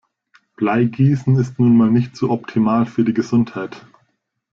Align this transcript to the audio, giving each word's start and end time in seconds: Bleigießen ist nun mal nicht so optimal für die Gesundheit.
Bleigießen 0.55 1.35
ist 1.35 1.59
nun 1.59 1.77
mal 1.77 1.91
nicht 1.91 2.15
so 2.15 2.31
optimal 2.31 2.87
für 2.87 3.03
die 3.05 3.13
Gesundheit. 3.13 3.85